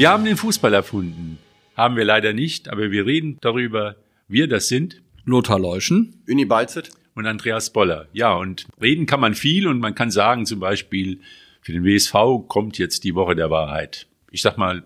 [0.00, 1.36] Wir haben den Fußball erfunden.
[1.76, 3.96] Haben wir leider nicht, aber wir reden darüber,
[4.28, 5.02] wir das sind.
[5.26, 6.22] Lothar Leuschen.
[6.26, 6.88] Uni Balzet.
[7.14, 8.08] Und Andreas Boller.
[8.14, 11.20] Ja, und reden kann man viel und man kann sagen zum Beispiel,
[11.60, 12.14] für den WSV
[12.48, 14.06] kommt jetzt die Woche der Wahrheit.
[14.30, 14.84] Ich sag mal,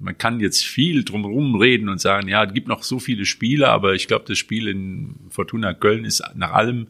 [0.00, 3.68] man kann jetzt viel drumherum reden und sagen, ja, es gibt noch so viele Spiele,
[3.68, 6.88] aber ich glaube, das Spiel in Fortuna Köln ist nach allem,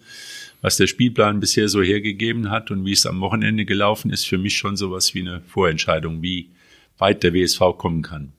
[0.62, 4.38] was der Spielplan bisher so hergegeben hat und wie es am Wochenende gelaufen ist, für
[4.38, 6.48] mich schon sowas wie eine Vorentscheidung, wie
[6.98, 8.32] weit der WSV kommen kann.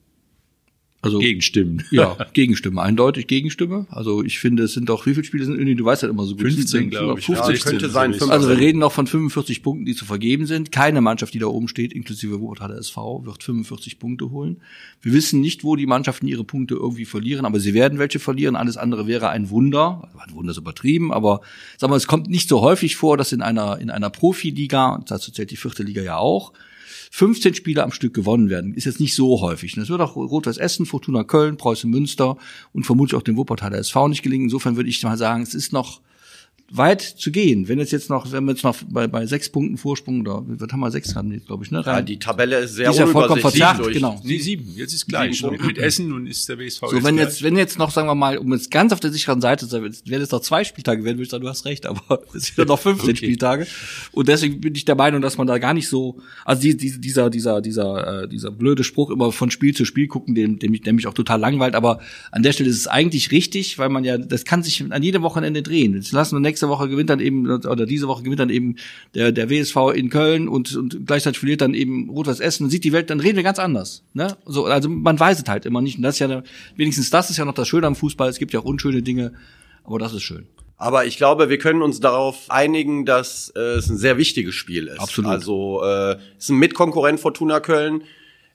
[1.07, 1.84] Also Gegenstimmen.
[1.91, 3.85] Ja, Gegenstimmen, eindeutig Gegenstimme.
[3.89, 6.25] Also ich finde, es sind doch, wie viele Spiele sind irgendwie, du weißt halt immer
[6.25, 6.41] so gut.
[6.41, 7.25] 15, glaube ich.
[7.25, 8.11] 50 ja, könnte sein.
[8.11, 8.31] 15.
[8.31, 10.71] Also wir reden noch von 45 Punkten, die zu vergeben sind.
[10.71, 14.61] Keine Mannschaft, die da oben steht, inklusive Wuppertaler SV, wird 45 Punkte holen.
[15.02, 18.55] Wir wissen nicht, wo die Mannschaften ihre Punkte irgendwie verlieren, aber sie werden welche verlieren.
[18.55, 20.09] Alles andere wäre ein Wunder.
[20.17, 21.42] Ein Wunder ist übertrieben, aber
[21.77, 25.31] sag mal, es kommt nicht so häufig vor, dass in einer, in einer Profiliga, dazu
[25.31, 26.53] zählt die vierte Liga ja auch,
[27.11, 28.73] 15 Spiele am Stück gewonnen werden.
[28.73, 29.75] Ist jetzt nicht so häufig.
[29.75, 32.38] Das wird auch Rot-Weiß Essen, Fortuna Köln, Preußen Münster
[32.73, 34.45] und vermutlich auch dem Wuppertaler SV nicht gelingen.
[34.45, 36.02] Insofern würde ich mal sagen, es ist noch
[36.70, 37.70] weit zu gehen.
[37.70, 40.72] Wenn es jetzt noch, wenn wir jetzt noch bei, bei sechs Punkten Vorsprung oder was
[40.72, 41.82] haben wir sechs haben jetzt, glaube ich, ne?
[41.86, 44.20] Ja, die Tabelle ist sehr die ist ja vollkommen verzerrt, genau.
[44.23, 44.73] Nee, sieben.
[44.76, 45.42] Jetzt ist gleich.
[45.44, 46.82] Mit, mit Essen und ist der WSV.
[46.90, 49.40] So, wenn jetzt, wenn jetzt noch, sagen wir mal, um jetzt ganz auf der sicheren
[49.40, 51.86] Seite zu sein, wenn es noch zwei Spieltage werden, würde ich sagen, du hast recht,
[51.86, 53.16] aber es sind ja noch 15 okay.
[53.16, 53.68] Spieltage.
[54.12, 57.00] Und deswegen bin ich der Meinung, dass man da gar nicht so, also die, die,
[57.00, 60.73] dieser, dieser, dieser, äh, dieser blöde Spruch immer von Spiel zu Spiel gucken, dem, dem,
[60.82, 62.02] der mich auch total langweilt, aber
[62.32, 65.22] an der Stelle ist es eigentlich richtig, weil man ja, das kann sich an jedem
[65.22, 65.95] Wochenende drehen.
[65.95, 68.75] Jetzt lassen wir nächste Woche gewinnt dann eben oder diese Woche gewinnt dann eben
[69.13, 72.83] der, der WSV in Köln und, und gleichzeitig verliert dann eben Rot-Weiß Essen und sieht
[72.83, 74.03] die Welt, dann reden wir ganz anders.
[74.14, 74.36] Ne?
[74.45, 75.97] So, also man weiß es halt immer nicht.
[75.97, 76.44] Und das ist ja,
[76.75, 78.27] wenigstens das ist ja noch das Schöne am Fußball.
[78.30, 79.33] Es gibt ja auch unschöne Dinge,
[79.83, 80.48] aber das ist schön.
[80.77, 84.87] Aber ich glaube, wir können uns darauf einigen, dass äh, es ein sehr wichtiges Spiel
[84.87, 84.99] ist.
[84.99, 85.32] Absolut.
[85.32, 88.03] Also äh, es ist ein Mitkonkurrent Fortuna Köln.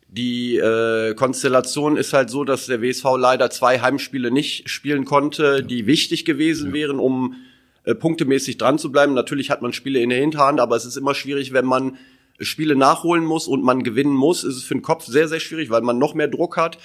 [0.08, 5.64] Die äh, Konstellation ist halt so, dass der WSV leider zwei Heimspiele nicht spielen konnte,
[5.64, 6.74] die wichtig gewesen ja.
[6.74, 7.36] wären, um
[7.84, 9.14] äh, punktemäßig dran zu bleiben.
[9.14, 11.96] Natürlich hat man Spiele in der Hinterhand, aber es ist immer schwierig, wenn man
[12.40, 15.70] Spiele nachholen muss und man gewinnen muss, ist es für den Kopf sehr, sehr schwierig,
[15.70, 16.78] weil man noch mehr Druck hat.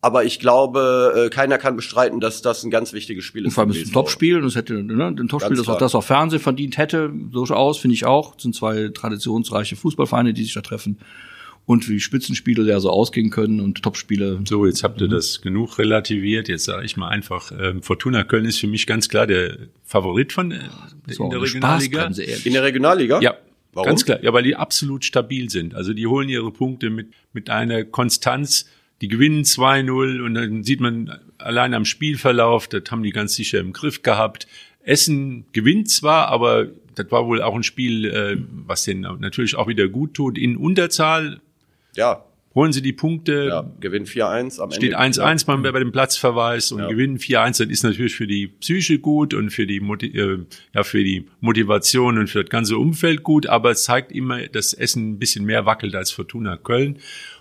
[0.00, 3.54] Aber ich glaube, äh, keiner kann bestreiten, dass das ein ganz wichtiges Spiel ist.
[3.54, 5.94] Vor allem ist es ein Topspiel und es hätte ne, ein Topspiel, das auch das
[5.94, 8.34] auch Fernsehen verdient hätte, durchaus, finde ich auch.
[8.34, 10.98] Das sind zwei traditionsreiche Fußballvereine, die sich da treffen
[11.64, 14.40] und wie Spitzenspiele ja so ausgehen können und Topspiele.
[14.44, 16.48] So, jetzt habt ihr das genug relativiert.
[16.48, 20.32] Jetzt sage ich mal einfach, äh, Fortuna Köln ist für mich ganz klar der Favorit
[20.32, 20.60] von äh,
[21.06, 22.10] in der Regionalliga.
[22.44, 23.20] In der Regionalliga?
[23.20, 23.36] Ja.
[23.74, 23.86] Warum?
[23.86, 25.74] Ganz klar, ja, weil die absolut stabil sind.
[25.74, 28.68] Also die holen ihre Punkte mit, mit einer Konstanz,
[29.00, 33.60] die gewinnen 2-0 und dann sieht man allein am Spielverlauf, das haben die ganz sicher
[33.60, 34.46] im Griff gehabt.
[34.84, 38.36] Essen gewinnt zwar, aber das war wohl auch ein Spiel, äh,
[38.66, 40.36] was denen natürlich auch wieder gut tut.
[40.36, 41.40] In Unterzahl
[41.94, 42.24] ja.
[42.54, 43.46] Holen sie die Punkte.
[43.48, 44.74] Ja, gewinnen 4-1 am Ende.
[44.76, 45.56] Steht 1-1 ja.
[45.56, 46.88] bei, bei dem Platzverweis und ja.
[46.88, 47.46] gewinnen 4-1.
[47.46, 50.44] Das ist natürlich für die Psyche gut und für die, äh,
[50.74, 54.74] ja, für die Motivation und für das ganze Umfeld gut, aber es zeigt immer, dass
[54.74, 56.98] Essen ein bisschen mehr wackelt als Fortuna Köln.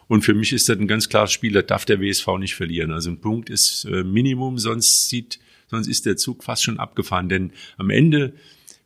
[0.07, 2.91] Und für mich ist das ein ganz klares Spiel, da darf der WSV nicht verlieren.
[2.91, 7.27] Also ein Punkt ist äh, Minimum, sonst sieht, sonst ist der Zug fast schon abgefahren.
[7.27, 8.33] Denn am Ende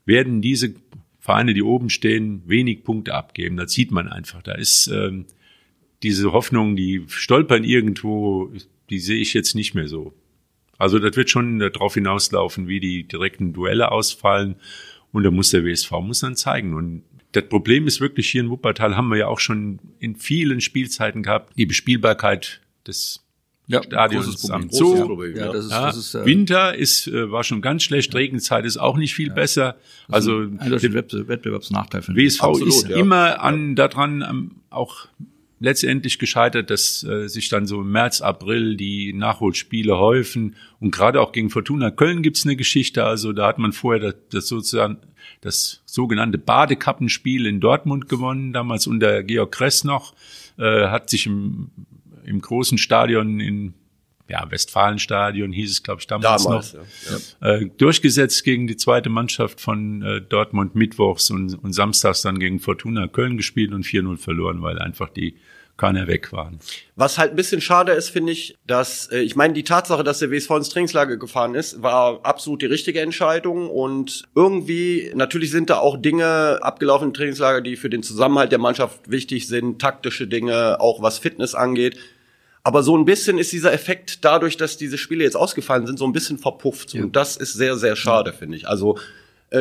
[0.05, 0.73] werden diese
[1.19, 3.57] Vereine, die oben stehen, wenig Punkte abgeben.
[3.57, 4.43] Das sieht man einfach.
[4.43, 5.25] Da ist ähm,
[6.05, 8.51] diese Hoffnung, die stolpern irgendwo,
[8.91, 10.13] die sehe ich jetzt nicht mehr so.
[10.77, 14.55] Also das wird schon darauf hinauslaufen, wie die direkten Duelle ausfallen.
[15.11, 16.75] Und da muss der WSV muss dann zeigen.
[16.75, 17.01] Und
[17.31, 21.23] das Problem ist wirklich hier in Wuppertal haben wir ja auch schon in vielen Spielzeiten
[21.23, 23.23] gehabt, die Bespielbarkeit des
[23.65, 25.23] ja, Stadions am Zoo.
[25.23, 28.63] Ja, das ist, ja, das ist, äh, Winter ist, äh, war schon ganz schlecht, Regenzeit
[28.63, 29.77] ist auch nicht viel ja, besser.
[30.07, 32.03] Also der Wettbewerbsnachteil.
[32.09, 32.97] WSV Absolut, ist ja.
[32.97, 35.07] immer an daran auch
[35.59, 40.55] letztendlich gescheitert, dass äh, sich dann so im März, April die Nachholspiele häufen.
[40.79, 43.05] Und gerade auch gegen Fortuna Köln gibt's eine Geschichte.
[43.05, 44.97] Also da hat man vorher das, das sozusagen
[45.41, 50.13] das sogenannte Badekappenspiel in Dortmund gewonnen, damals unter Georg Kress noch,
[50.57, 51.71] äh, hat sich im,
[52.25, 53.73] im großen Stadion in
[54.27, 56.83] ja, Westfalenstadion hieß es, glaube ich, damals, damals noch,
[57.41, 57.49] ja.
[57.49, 62.59] äh, durchgesetzt gegen die zweite Mannschaft von äh, Dortmund mittwochs und, und samstags dann gegen
[62.59, 65.35] Fortuna Köln gespielt und 4-0 verloren, weil einfach die
[65.77, 66.59] keiner weg waren.
[66.95, 70.19] Was halt ein bisschen schade ist, finde ich, dass, äh, ich meine, die Tatsache, dass
[70.19, 75.69] der WSV ins Trainingslager gefahren ist, war absolut die richtige Entscheidung und irgendwie, natürlich sind
[75.69, 80.27] da auch Dinge abgelaufen im Trainingslager, die für den Zusammenhalt der Mannschaft wichtig sind, taktische
[80.27, 81.97] Dinge, auch was Fitness angeht.
[82.65, 86.05] Aber so ein bisschen ist dieser Effekt dadurch, dass diese Spiele jetzt ausgefallen sind, so
[86.05, 86.93] ein bisschen verpufft.
[86.95, 87.03] Ja.
[87.03, 88.67] Und das ist sehr, sehr schade, finde ich.
[88.67, 88.97] Also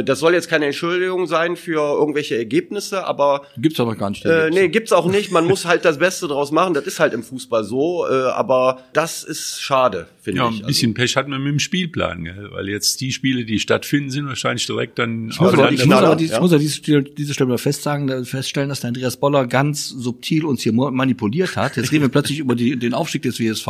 [0.03, 4.25] das soll jetzt keine Entschuldigung sein für irgendwelche Ergebnisse, aber gibt's aber gar nicht.
[4.25, 5.31] Äh, nee, gibt's auch nicht.
[5.31, 6.75] Man muss halt das Beste draus machen.
[6.75, 8.07] Das ist halt im Fußball so.
[8.09, 10.61] Äh, aber das ist schade, finde ja, ich.
[10.61, 11.03] ein bisschen also.
[11.03, 12.49] Pech hat man mit dem Spielplan, gell?
[12.53, 15.29] weil jetzt die Spiele, die stattfinden, sind wahrscheinlich direkt dann.
[15.31, 16.41] Ich muss, aber, ich muss aber, ja.
[16.41, 20.63] muss aber diese, diese Stelle mal festsagen, feststellen, dass der Andreas Boller ganz subtil uns
[20.63, 21.77] hier manipuliert hat.
[21.77, 23.69] Jetzt reden wir plötzlich über die, den Aufstieg des WSV.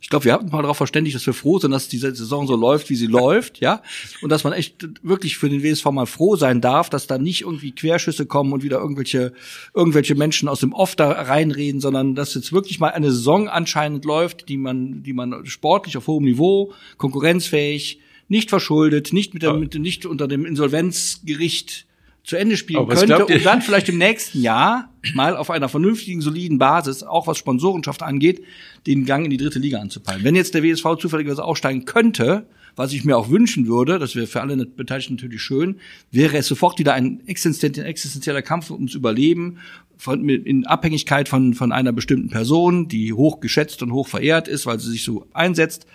[0.00, 2.46] Ich glaube, wir haben uns mal darauf verständigt, dass wir froh sind, dass diese Saison
[2.46, 3.82] so läuft, wie sie läuft, ja,
[4.22, 7.42] und dass man echt wirklich für den WSV mal froh sein darf, dass da nicht
[7.42, 9.32] irgendwie Querschüsse kommen und wieder irgendwelche
[9.74, 14.04] irgendwelche Menschen aus dem Off da reinreden, sondern dass jetzt wirklich mal eine Saison anscheinend
[14.04, 19.54] läuft, die man die man sportlich auf hohem Niveau, konkurrenzfähig, nicht verschuldet, nicht mit, der,
[19.54, 21.86] mit nicht unter dem Insolvenzgericht
[22.22, 26.58] zu Ende spielen könnte und dann vielleicht im nächsten Jahr mal auf einer vernünftigen, soliden
[26.58, 28.44] Basis, auch was Sponsorenschaft angeht,
[28.86, 30.22] den Gang in die dritte Liga anzupeilen.
[30.22, 34.26] Wenn jetzt der WSV zufälligerweise aufsteigen könnte, was ich mir auch wünschen würde, das wäre
[34.26, 35.76] für alle Beteiligten natürlich schön,
[36.10, 39.58] wäre es sofort wieder ein existenzieller Kampf ums Überleben,
[40.00, 44.64] von, in Abhängigkeit von, von einer bestimmten Person, die hoch geschätzt und hoch verehrt ist,
[44.64, 45.86] weil sie sich so einsetzt,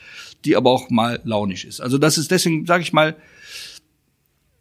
[0.46, 1.82] die aber auch mal launisch ist.
[1.82, 3.16] Also das ist deswegen, sage ich mal,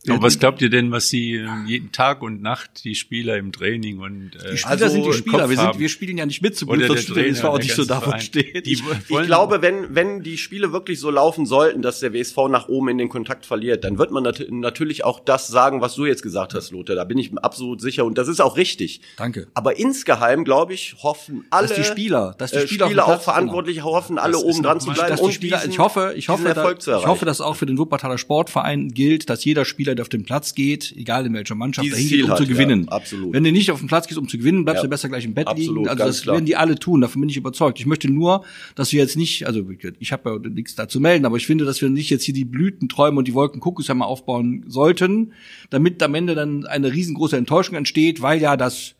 [0.08, 3.52] aber was glaubt ihr denn, was sie äh, jeden Tag und Nacht die Spieler im
[3.52, 5.48] Training und äh, die Spieler also sind die Spieler.
[5.48, 7.84] Wir, sind, wir spielen ja nicht mit zum Glück, dass der WSV auch nicht so
[7.84, 8.66] davon steht.
[8.66, 12.88] ich glaube, wenn wenn die Spiele wirklich so laufen sollten, dass der WSV nach oben
[12.88, 16.22] in den Kontakt verliert, dann wird man nat natürlich auch das sagen, was du jetzt
[16.22, 16.96] gesagt hast, Lothar.
[16.96, 19.00] Da bin ich absolut sicher und das ist auch richtig.
[19.16, 19.46] Danke.
[19.54, 23.20] Aber insgeheim glaube ich, hoffen alle, dass die Spieler, dass die äh, Spieler, Spieler auch
[23.20, 23.92] verantwortlich genau.
[23.92, 27.06] hoffen, alle oben dran zu bleiben und Spieler, diesen, ich hoffe, ich hoffe, da, ich
[27.06, 30.54] hoffe, dass auch für den Wuppertaler Sportverein gilt, dass jeder Spieler, der auf dem Platz
[30.54, 32.84] geht egal in welcher Mannschaft, dahin geht, um hat, zu gewinnen.
[32.84, 33.32] Ja, absolut.
[33.32, 34.86] Wenn du nicht auf dem Platz gehst, um zu gewinnen, bleibst ja.
[34.86, 35.88] du besser gleich im Bett absolut, liegen.
[35.88, 36.34] Also das klar.
[36.34, 37.78] werden die alle tun, davon bin ich überzeugt.
[37.78, 38.44] Ich möchte nur,
[38.74, 39.64] dass wir jetzt nicht, also
[39.98, 42.44] ich habe ja nichts dazu melden, aber ich finde, dass wir nicht jetzt hier die
[42.44, 45.32] Blütenträume und die Wolkenkuckuckshämmer aufbauen sollten,
[45.70, 48.94] damit am Ende dann eine riesengroße Enttäuschung entsteht, weil ja das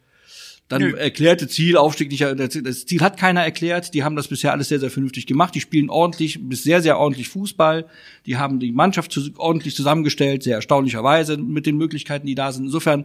[0.69, 0.97] dann Nö.
[0.97, 3.93] erklärte Ziel, Aufstieg nicht, das Ziel hat keiner erklärt.
[3.93, 5.55] Die haben das bisher alles sehr, sehr vernünftig gemacht.
[5.55, 7.87] Die spielen ordentlich, bis sehr, sehr ordentlich Fußball.
[8.25, 12.65] Die haben die Mannschaft ordentlich zusammengestellt, sehr erstaunlicherweise mit den Möglichkeiten, die da sind.
[12.65, 13.05] Insofern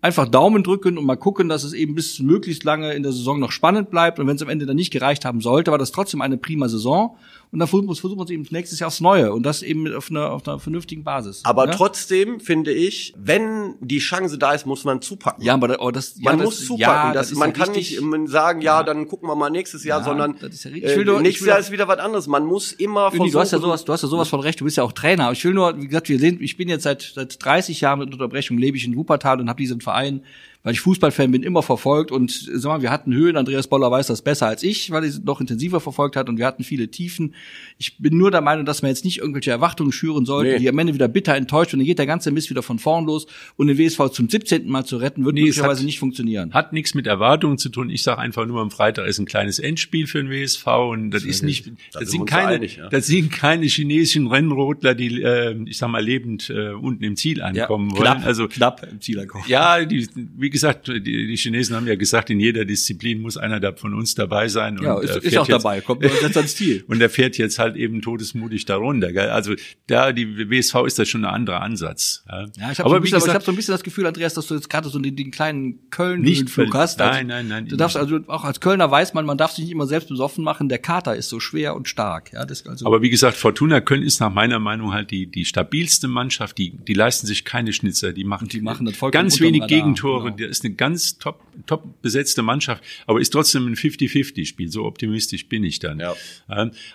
[0.00, 3.40] einfach Daumen drücken und mal gucken, dass es eben bis möglichst lange in der Saison
[3.40, 4.18] noch spannend bleibt.
[4.18, 6.68] Und wenn es am Ende dann nicht gereicht haben sollte, war das trotzdem eine prima
[6.68, 7.16] Saison.
[7.50, 10.32] Und dann versuchen wir es eben nächstes Jahr aufs Neue und das eben auf einer,
[10.32, 11.40] auf einer vernünftigen Basis.
[11.44, 11.72] Aber ja?
[11.72, 15.42] trotzdem finde ich, wenn die Chance da ist, muss man zupacken.
[15.42, 16.84] Ja, aber, aber das, man ja, muss das, zupacken.
[16.84, 21.04] Ja, das, man kann nicht sagen, ja, dann gucken wir mal nächstes Jahr, sondern äh,
[21.04, 22.26] nur, nächstes Jahr ist wieder was anderes.
[22.26, 23.32] Man muss immer versuchen.
[23.32, 24.60] Du hast ja sowas, du hast ja sowas von recht.
[24.60, 25.24] Du bist ja auch Trainer.
[25.24, 28.00] Aber ich will nur, wie gesagt, wir sehen, ich bin jetzt seit seit 30 Jahren
[28.00, 30.22] mit Unterbrechung lebe ich in Wuppertal und habe diesen Verein
[30.62, 34.08] weil ich Fußballfan bin, immer verfolgt und sag mal, wir hatten Höhen, Andreas Boller weiß
[34.08, 37.34] das besser als ich, weil er noch intensiver verfolgt hat und wir hatten viele Tiefen.
[37.78, 40.58] Ich bin nur der Meinung, dass man jetzt nicht irgendwelche Erwartungen schüren sollte, nee.
[40.58, 43.06] die am Ende wieder bitter enttäuscht und dann geht der ganze Mist wieder von vorn
[43.06, 43.26] los
[43.56, 44.68] und den WSV zum 17.
[44.68, 46.52] Mal zu retten, wird nee, möglicherweise hat, nicht funktionieren.
[46.52, 47.88] Hat nichts mit Erwartungen zu tun.
[47.88, 51.22] Ich sage einfach nur, am Freitag ist ein kleines Endspiel für den WSV und das,
[51.22, 52.88] das ist nicht, das, das sind keine, einig, ja.
[52.88, 57.40] das sind keine chinesischen Rennrodler, die, äh, ich sag mal, lebend äh, unten im Ziel
[57.40, 58.24] ankommen ja, knapp, wollen.
[58.24, 59.44] Also knapp im Ziel ankommen.
[59.46, 63.60] Ja, die, wie gesagt, die, die Chinesen haben ja gesagt, in jeder Disziplin muss einer
[63.60, 64.78] da von uns dabei sein.
[64.82, 66.84] Ja, und, ist, ist auch jetzt, dabei, kommt jetzt ans Ziel.
[66.86, 69.12] und er fährt jetzt halt eben todesmutig darunter.
[69.12, 69.30] Gell?
[69.30, 69.54] Also
[69.86, 72.24] da die WSV ist das schon ein anderer Ansatz.
[72.28, 74.54] Ja, ja ich habe so, bisschen, hab so ein bisschen das Gefühl, Andreas, dass du
[74.54, 77.00] jetzt gerade so den, den kleinen Köln-Flug hast.
[77.00, 77.66] Also, nein, nein, nein.
[77.66, 80.44] Du darfst also auch als Kölner weiß man, man darf sich nicht immer selbst besoffen
[80.44, 80.68] machen.
[80.68, 82.32] Der Kater ist so schwer und stark.
[82.32, 85.44] Ja, das also Aber wie gesagt, Fortuna Köln ist nach meiner Meinung halt die die
[85.44, 86.58] stabilste Mannschaft.
[86.58, 88.12] Die die leisten sich keine Schnitzer.
[88.12, 90.32] Die machen, die machen das ganz wenig Gegentore.
[90.32, 90.36] Genau.
[90.38, 94.70] Das ist eine ganz top top besetzte Mannschaft, aber ist trotzdem ein 50-50-Spiel.
[94.70, 96.00] So optimistisch bin ich dann.
[96.00, 96.14] Ja.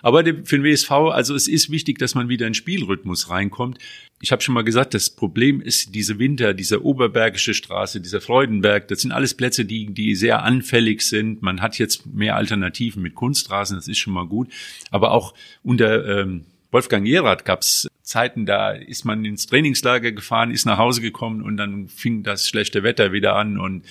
[0.02, 3.78] Aber für den WSV, also es ist wichtig, dass man wieder in Spielrhythmus reinkommt.
[4.20, 8.88] Ich habe schon mal gesagt, das Problem ist diese Winter, dieser Oberbergische Straße, dieser Freudenberg,
[8.88, 11.42] das sind alles Plätze, die, die sehr anfällig sind.
[11.42, 14.48] Man hat jetzt mehr Alternativen mit Kunstrasen, das ist schon mal gut.
[14.90, 20.66] Aber auch unter ähm, Wolfgang Jerath gab's Zeiten, da ist man ins Trainingslager gefahren, ist
[20.66, 23.84] nach Hause gekommen und dann fing das schlechte Wetter wieder an und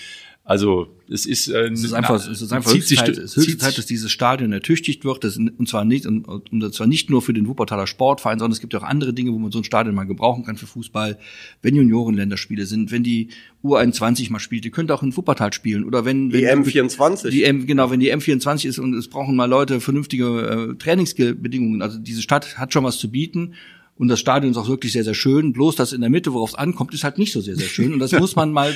[0.45, 3.77] also es ist, äh, es ist einfach, es ist einfach höchste Zeit, es höchste Zeit,
[3.77, 5.23] dass dieses Stadion ertüchtigt wird.
[5.23, 8.59] Das, und zwar nicht und, und zwar nicht nur für den Wuppertaler Sportverein, sondern es
[8.59, 11.17] gibt ja auch andere Dinge, wo man so ein Stadion mal gebrauchen kann für Fußball.
[11.61, 13.29] Wenn Juniorenländerspiele sind, wenn die
[13.63, 17.45] U21 mal spielt, die könnte auch in Wuppertal spielen oder wenn, die wenn M24 die
[17.45, 21.81] M genau, wenn die M24 ist und es brauchen mal Leute vernünftige äh, Trainingsbedingungen.
[21.81, 23.53] Also diese Stadt hat schon was zu bieten.
[23.95, 25.53] Und das Stadion ist auch wirklich sehr, sehr schön.
[25.53, 27.93] Bloß das in der Mitte, worauf es ankommt, ist halt nicht so sehr, sehr schön.
[27.93, 28.73] Und das muss man mal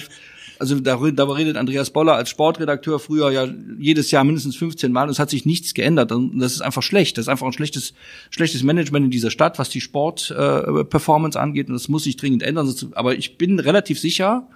[0.60, 3.48] Also darüber redet Andreas Boller als Sportredakteur früher ja
[3.80, 6.12] jedes Jahr mindestens 15 Mal und es hat sich nichts geändert.
[6.12, 7.18] Und das ist einfach schlecht.
[7.18, 7.94] Das ist einfach ein schlechtes,
[8.30, 11.68] schlechtes Management in dieser Stadt, was die Sportperformance äh, angeht.
[11.68, 12.74] Und das muss sich dringend ändern.
[12.94, 14.48] Aber ich bin relativ sicher,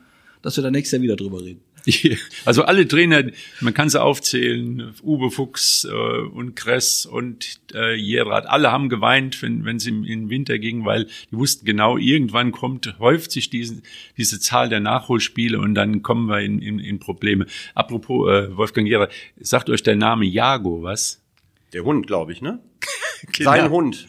[0.41, 1.61] dass wir da nächstes Jahr wieder drüber reden.
[2.45, 3.23] Also alle Trainer,
[3.59, 9.41] man kann sie aufzählen, Uwe Fuchs äh, und Kress und äh, Gerard, alle haben geweint,
[9.41, 13.49] wenn, wenn es im, im Winter ging, weil die wussten genau, irgendwann kommt, häuft sich
[13.49, 13.81] diese,
[14.17, 17.45] diese Zahl der Nachholspiele und dann kommen wir in, in, in Probleme.
[17.75, 21.21] Apropos äh, Wolfgang Gerard, sagt euch der Name Jago was?
[21.73, 22.59] Der Hund, glaube ich, ne?
[23.31, 23.51] genau.
[23.51, 24.07] Sein Hund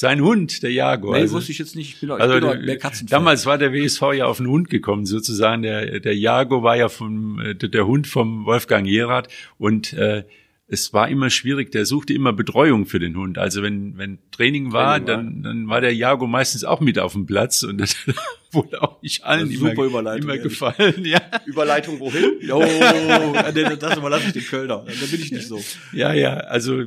[0.00, 1.16] sein Hund, der Jaguar.
[1.16, 1.92] Nee, also, wusste ich jetzt nicht.
[1.92, 3.18] Ich bin, also, ich bin mehr Katzenfan.
[3.18, 5.60] Damals war der WSV ja auf den Hund gekommen, sozusagen.
[5.60, 9.28] Der, der Jago war ja vom, äh, der, der Hund vom Wolfgang Jerath
[9.58, 10.24] und äh,
[10.72, 13.38] es war immer schwierig, der suchte immer Betreuung für den Hund.
[13.38, 17.12] Also wenn, wenn Training war, Training dann, dann war der Jago meistens auch mit auf
[17.12, 17.96] dem Platz und das
[18.52, 21.04] wurde auch nicht allen immer, immer gefallen.
[21.04, 21.20] Ja.
[21.44, 22.24] Überleitung wohin?
[22.50, 23.32] Oh,
[23.78, 24.84] das überlasse ich den Kölner.
[24.86, 25.62] Da bin ich nicht so.
[25.92, 26.84] Ja, ja, also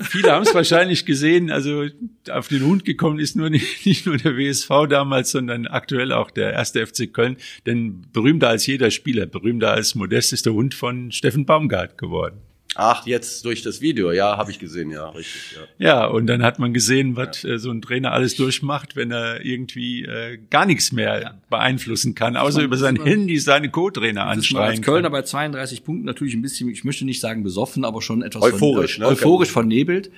[0.00, 1.50] viele haben es wahrscheinlich gesehen.
[1.50, 1.86] Also
[2.30, 6.30] auf den Hund gekommen ist nur nicht, nicht nur der WSV damals, sondern aktuell auch
[6.30, 7.36] der erste FC Köln.
[7.66, 12.40] Denn berühmter als jeder Spieler, berühmter als Modest ist der Hund von Steffen Baumgart geworden.
[12.78, 15.56] Ach, jetzt durch das Video, ja, habe ich gesehen, ja, richtig.
[15.78, 15.86] Ja.
[15.86, 17.54] ja, und dann hat man gesehen, was ja.
[17.54, 21.34] äh, so ein Trainer alles durchmacht, wenn er irgendwie äh, gar nichts mehr ja.
[21.48, 24.76] beeinflussen kann, außer über sein Handy seine Co-Trainer anschreien.
[24.76, 28.22] Als Kölner bei 32 Punkten natürlich ein bisschen, ich möchte nicht sagen besoffen, aber schon
[28.22, 29.12] etwas euphorisch, von, äh, ne?
[29.12, 30.10] euphorisch vernebelt.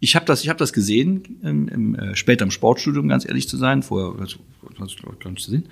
[0.00, 3.48] Ich habe das, ich habe das gesehen, im, im, äh, später im Sportstudium, ganz ehrlich
[3.48, 4.38] zu sein, vorher also,
[5.20, 5.68] gar nicht zu sehen,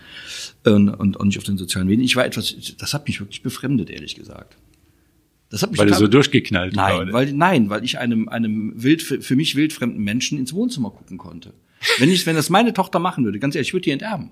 [0.65, 2.05] und, und, und nicht auf den sozialen Medien.
[2.05, 4.57] Ich war etwas, das hat mich wirklich befremdet, ehrlich gesagt.
[5.55, 9.03] Das hat mich weil er so durchgeknallt nein, Weil, nein, weil ich einem, einem wild,
[9.03, 11.55] für mich wildfremden Menschen ins Wohnzimmer gucken konnte.
[11.99, 14.31] Wenn ich, wenn das meine Tochter machen würde, ganz ehrlich, ich würde die enterben.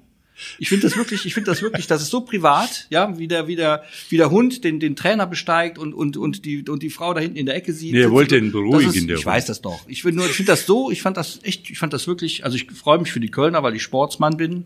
[0.59, 3.47] Ich finde das wirklich, ich finde das wirklich, das ist so privat, ja, wie der,
[3.47, 6.91] wie der, wie der Hund den, den Trainer besteigt und, und, und die, und die
[6.91, 7.93] Frau da hinten in der Ecke sieht.
[7.93, 9.09] Nee, er wollte ihn beruhigen.
[9.09, 9.87] Ist, ich weiß das doch.
[9.87, 12.45] Ich will nur, ich finde das so, ich fand das echt, ich fand das wirklich,
[12.45, 14.65] also ich freue mich für die Kölner, weil ich Sportsmann bin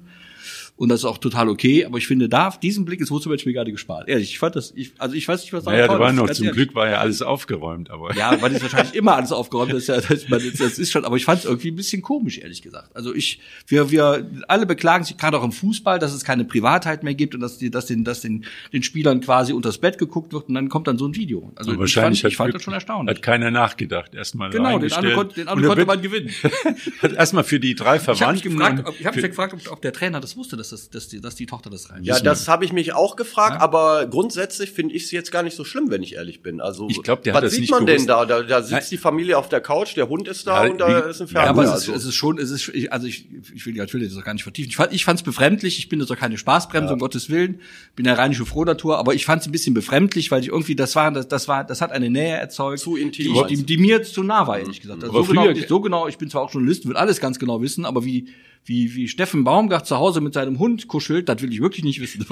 [0.76, 1.86] und das ist auch total okay.
[1.86, 4.08] Aber ich finde, da diesen Blick ist Vucevic mir gerade gespart.
[4.08, 6.30] Ehrlich, ich fand das, ich, also ich weiß nicht, was da naja, da war noch
[6.30, 9.72] zum Glück war ja alles aufgeräumt, aber ja, weil ist wahrscheinlich immer alles aufgeräumt.
[9.72, 10.26] Das ist, ja, das,
[10.58, 12.94] das ist schon, aber ich fand es irgendwie ein bisschen komisch, ehrlich gesagt.
[12.94, 17.02] Also ich, wir, wir alle beklagen sich gerade auch im Fußball, dass es keine Privatheit
[17.02, 20.34] mehr gibt und dass die, dass den, dass den, den Spielern quasi unters Bett geguckt
[20.34, 21.52] wird und dann kommt dann so ein Video.
[21.56, 23.16] Also aber wahrscheinlich ich fand, ich fand das schon erstaunlich.
[23.16, 26.30] Hat keiner nachgedacht, erstmal genau, den anderen, konnte, den anderen konnte man gewinnen.
[27.02, 28.16] hat erstmal für die drei Verwandten.
[28.16, 28.42] Ich habe mich
[28.74, 31.20] gefragt, ich hab mich gefragt ob, ob der Trainer das wusste, dass das, dass die,
[31.20, 32.02] dass die die Tochter das rein.
[32.02, 33.60] Ja, das habe ich mich auch gefragt, ja?
[33.60, 36.60] aber grundsätzlich finde ich es jetzt gar nicht so schlimm, wenn ich ehrlich bin.
[36.60, 38.00] Also ich glaub, der was hat das sieht nicht man gewusst.
[38.00, 38.24] denn da?
[38.26, 38.82] Da, da sitzt Nein.
[38.90, 41.28] die Familie auf der Couch, der Hund ist da ja, und da wie, ist ein
[41.28, 41.42] Fernseher.
[41.44, 41.92] Ja, aber es ist, also.
[41.92, 44.70] es ist schon, es ist, also ich, ich will, ich will das gar nicht vertiefen.
[44.70, 45.78] Ich fand, ich fand es befremdlich.
[45.78, 46.92] Ich bin das doch keine Spaßbremse, ja.
[46.94, 47.60] um Gottes Willen.
[47.94, 50.96] Bin ja rheinische Frohnatur, aber ich fand es ein bisschen befremdlich, weil ich irgendwie, das
[50.96, 54.02] war, das, das war, das hat eine Nähe erzeugt, zu intim, die, die, die mir
[54.02, 55.04] zu nah war, ehrlich gesagt.
[55.04, 57.84] Also so, genau, so genau, ich bin zwar auch Journalist, will alles ganz genau wissen,
[57.84, 58.28] aber wie
[58.66, 62.00] wie, wie Steffen Baumgart zu Hause mit seinem Hund kuschelt, das will ich wirklich nicht
[62.00, 62.26] wissen.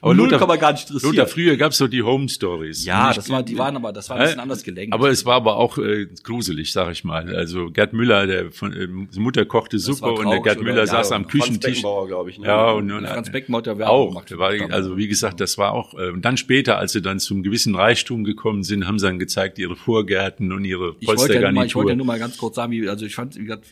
[0.00, 1.14] Aber null kann man gar nicht interessieren.
[1.14, 2.84] Luther, früher gab's so die Home Stories.
[2.84, 4.94] Ja, das war, die waren aber, das war ein bisschen äh, anders gelenkt.
[4.94, 7.34] Aber es war aber auch äh, gruselig, sag ich mal.
[7.34, 8.86] Also Gerd Müller, der von äh,
[9.18, 11.82] Mutter kochte Suppe und der Gerd Müller saß am Küchentisch.
[11.82, 12.38] Franz ich.
[12.38, 12.46] Ne?
[12.46, 14.08] Ja, und, und Franz Beckenbauer der auch.
[14.08, 15.94] Gemacht, war, also wie gesagt, das war auch.
[15.94, 19.18] Äh, und dann später, als sie dann zum gewissen Reichtum gekommen sind, haben sie dann
[19.18, 21.64] gezeigt ihre Vorgärten und ihre Polstergarnitur.
[21.64, 23.66] Ich wollte ja nur mal ganz kurz sagen, wie, also ich fand, wie gesagt,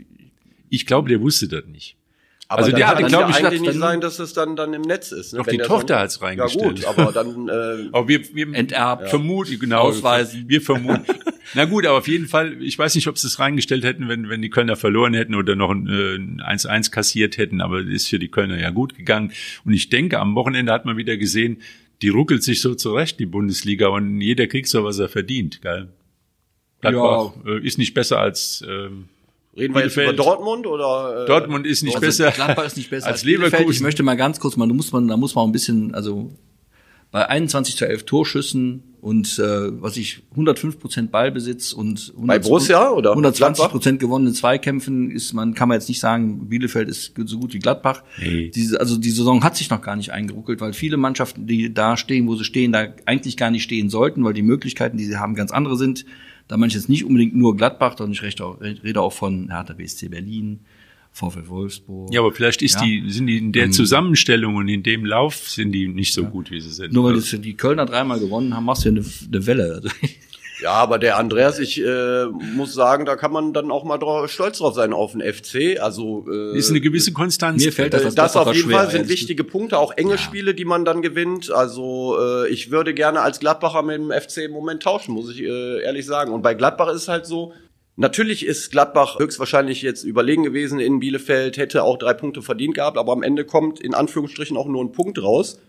[0.73, 1.97] ich glaube, der wusste das nicht.
[2.49, 5.13] Aber also der hatte, glaube ich, eigentlich nicht sein, dass es dann dann im Netz
[5.13, 5.33] ist.
[5.33, 5.39] Ne?
[5.39, 6.81] Doch die Tochter hat's reingestellt.
[6.81, 7.49] Ja gut, aber dann
[7.85, 9.09] äh, aber wir, wir enterbt, ja.
[9.09, 10.45] vermuten genau, ausweisen.
[10.49, 11.05] Wir vermuten.
[11.55, 14.29] Na gut, aber auf jeden Fall, ich weiß nicht, ob sie es reingestellt hätten, wenn
[14.29, 18.19] wenn die Kölner verloren hätten oder noch ein 1-1 äh, kassiert hätten, aber ist für
[18.19, 19.33] die Kölner ja gut gegangen.
[19.65, 21.59] Und ich denke, am Wochenende hat man wieder gesehen,
[22.03, 25.89] die ruckelt sich so zurecht, die Bundesliga, und jeder kriegt so, was er verdient, geil.
[26.81, 27.53] Gladbach ja.
[27.53, 29.09] Äh, ist nicht besser als ähm,
[29.57, 31.25] Reden wir jetzt über Dortmund oder?
[31.25, 32.31] Äh, Dortmund ist nicht besser.
[32.31, 33.71] Gladbach ist nicht besser als, als Leverkusen.
[33.71, 36.33] Ich möchte mal ganz kurz mal, da muss man, da muss man ein bisschen, also
[37.11, 42.39] bei 21 zu 11 Torschüssen und äh, was ich 105 Prozent Ballbesitz und 100, bei
[42.39, 47.13] Borussia oder 120 Prozent gewonnenen Zweikämpfen ist man kann man jetzt nicht sagen Bielefeld ist
[47.27, 48.03] so gut wie Gladbach.
[48.19, 48.51] Nee.
[48.55, 51.99] Diese, also die Saison hat sich noch gar nicht eingeruckelt, weil viele Mannschaften, die da
[51.99, 55.19] stehen, wo sie stehen, da eigentlich gar nicht stehen sollten, weil die Möglichkeiten, die sie
[55.19, 56.07] haben, ganz andere sind.
[56.53, 58.23] Da meine ich jetzt nicht unbedingt nur Gladbach, sondern ich
[58.85, 60.61] rede auch von Hertha BSC Berlin,
[61.11, 62.13] VfL Wolfsburg.
[62.13, 62.83] Ja, aber vielleicht ist ja.
[62.83, 66.25] die, sind die in der ähm, Zusammenstellung und in dem Lauf sind die nicht so
[66.25, 66.29] ja.
[66.29, 66.93] gut, wie sie sind.
[66.93, 69.83] Nur weil das, die Kölner dreimal gewonnen haben, machst du ja eine, eine Welle.
[70.63, 74.31] Ja, aber der Andreas, ich äh, muss sagen, da kann man dann auch mal drauf,
[74.31, 75.81] stolz drauf sein auf den FC.
[75.81, 77.65] Also äh, ist eine gewisse Konstanz.
[77.65, 80.19] Mir fällt das, das, das auf jeden Fall sind wichtige Punkte, auch enge ja.
[80.19, 81.51] Spiele, die man dann gewinnt.
[81.51, 85.43] Also äh, ich würde gerne als Gladbacher mit dem FC im Moment tauschen, muss ich
[85.43, 86.33] äh, ehrlich sagen.
[86.33, 87.53] Und bei Gladbach ist es halt so,
[87.95, 92.97] Natürlich ist Gladbach höchstwahrscheinlich jetzt überlegen gewesen in Bielefeld, hätte auch drei Punkte verdient gehabt,
[92.97, 95.61] aber am Ende kommt in Anführungsstrichen auch nur ein Punkt raus.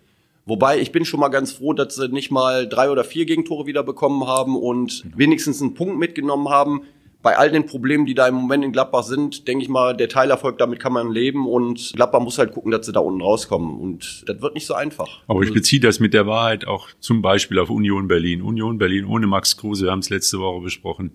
[0.45, 3.65] Wobei ich bin schon mal ganz froh, dass sie nicht mal drei oder vier Gegentore
[3.65, 6.81] wieder bekommen haben und wenigstens einen Punkt mitgenommen haben.
[7.21, 10.09] Bei all den Problemen, die da im Moment in Gladbach sind, denke ich mal, der
[10.09, 13.79] Teilerfolg, damit kann man leben und Gladbach muss halt gucken, dass sie da unten rauskommen.
[13.79, 15.21] Und das wird nicht so einfach.
[15.27, 18.41] Aber ich beziehe das mit der Wahrheit auch zum Beispiel auf Union Berlin.
[18.41, 21.11] Union Berlin ohne Max Kruse, wir haben es letzte Woche besprochen.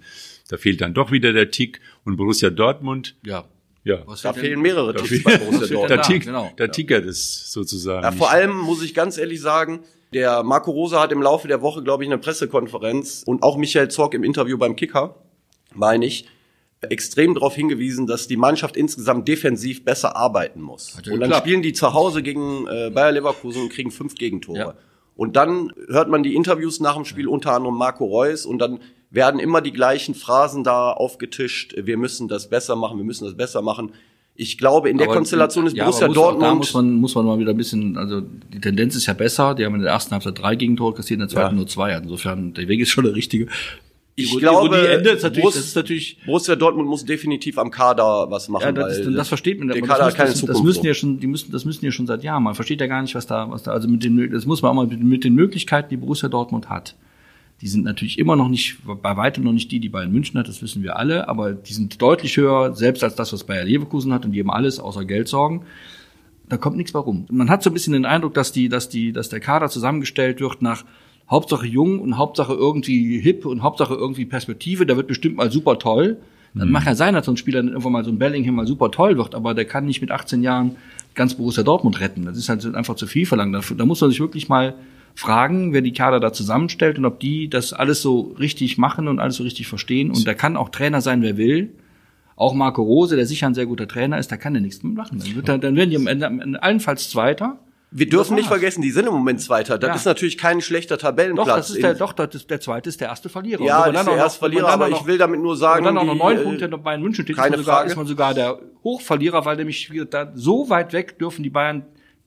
[0.49, 3.15] Da fehlt dann doch wieder der Tick und Borussia Dortmund.
[3.27, 3.45] Ja.
[3.89, 4.03] Ja.
[4.05, 5.91] Was da fehlen mehrere Ticks bei Borussia Dortmund.
[5.91, 6.51] Der, Tick, genau.
[6.59, 8.05] der tickert es sozusagen.
[8.05, 9.81] Ja, vor allem muss ich ganz ehrlich sagen,
[10.13, 13.89] der Marco Rosa hat im Laufe der Woche, glaube ich, eine Pressekonferenz und auch Michael
[13.89, 15.15] Zorg im Interview beim Kicker,
[15.75, 16.27] meine ich,
[16.83, 20.95] extrem darauf hingewiesen, dass die Mannschaft insgesamt defensiv besser arbeiten muss.
[20.97, 21.47] Und dann geklappt.
[21.47, 24.59] spielen die zu Hause gegen äh, Bayer Leverkusen und kriegen fünf Gegentore.
[24.59, 24.75] Ja.
[25.17, 28.81] Und dann hört man die Interviews nach dem Spiel, unter anderem Marco Reus, und dann
[29.11, 31.75] werden immer die gleichen Phrasen da aufgetischt.
[31.77, 33.93] Wir müssen das besser machen, wir müssen das besser machen.
[34.41, 36.45] Ich glaube, in der aber, Konstellation ist ja, Borussia muss, Dortmund.
[36.45, 39.57] Da muss man, muss man mal wieder ein bisschen, also die Tendenz ist ja besser.
[39.57, 41.57] Die haben in der ersten Halbzeit drei Gegentore kassiert, in der zweiten ja.
[41.57, 41.97] nur zwei.
[41.97, 43.49] Insofern, der Weg ist schon der richtige.
[44.15, 47.59] Ich die, glaube, die Ende ist natürlich, Borussia, das ist natürlich Borussia Dortmund muss definitiv
[47.59, 48.63] am Kader was machen.
[48.63, 49.69] Ja, das, weil das versteht man.
[49.69, 50.59] Der Kader das, hat keine das, Zukunft.
[50.59, 52.45] Das müssen ja schon, die müssen, das müssen ja schon seit Jahren.
[52.45, 54.71] Man versteht ja gar nicht, was da, was da, also mit den, das muss man
[54.71, 56.95] auch mal mit, mit den Möglichkeiten, die Borussia Dortmund hat
[57.61, 60.49] die sind natürlich immer noch nicht, bei weitem noch nicht die, die Bayern München hat,
[60.49, 64.13] das wissen wir alle, aber die sind deutlich höher, selbst als das, was Bayer Leverkusen
[64.13, 65.63] hat und die haben alles außer Geld sorgen.
[66.49, 67.27] Da kommt nichts mehr rum.
[67.31, 70.41] Man hat so ein bisschen den Eindruck, dass die, dass die, dass der Kader zusammengestellt
[70.41, 70.85] wird nach
[71.29, 74.87] Hauptsache jung und Hauptsache irgendwie hip und Hauptsache irgendwie Perspektive.
[74.87, 76.17] Da wird bestimmt mal super toll.
[76.55, 76.73] Dann mhm.
[76.73, 78.91] mag ja sein, dass so ein Spieler dann irgendwann mal so ein Bellingham mal super
[78.91, 80.77] toll wird, aber der kann nicht mit 18 Jahren
[81.15, 82.25] ganz Borussia Dortmund retten.
[82.25, 83.55] Das ist halt einfach zu viel verlangt.
[83.55, 84.75] Da, da muss man sich wirklich mal
[85.19, 89.19] fragen, wer die Kader da zusammenstellt und ob die das alles so richtig machen und
[89.19, 90.13] alles so richtig verstehen.
[90.13, 91.75] Und da kann auch Trainer sein, wer will.
[92.37, 94.93] Auch Marco Rose, der sicher ein sehr guter Trainer ist, da kann er nichts mehr
[94.93, 95.19] machen.
[95.19, 97.59] Dann, wird dann werden die am Ende allenfalls Zweiter.
[97.91, 99.77] Wir dürfen nicht vergessen, die sind im Moment Zweiter.
[99.77, 99.95] Das ja.
[99.97, 101.49] ist natürlich kein schlechter Tabellenplatz.
[101.49, 103.65] Doch, das ist der, doch, das ist, der zweite ist der erste Verlierer.
[103.65, 105.85] Ja, das ist der erste Verlierer, aber noch, ich will damit nur sagen.
[105.85, 107.91] Wenn dann auch noch neun Punkte bei Bayern München steht, keine ist, man sogar, Frage.
[107.91, 111.87] ist man sogar der Hochverlierer, weil nämlich da, so weit weg dürfen die Bayern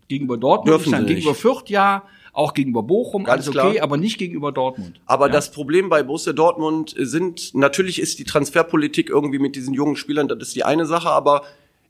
[0.09, 1.05] gegenüber Dortmund dürfen sein.
[1.05, 3.83] Gegenüber Fürth ja, auch gegenüber Bochum, Ganz alles okay, klar.
[3.83, 5.01] aber nicht gegenüber Dortmund.
[5.05, 5.33] Aber ja.
[5.33, 10.27] das Problem bei Borussia Dortmund sind, natürlich ist die Transferpolitik irgendwie mit diesen jungen Spielern,
[10.27, 11.43] das ist die eine Sache, aber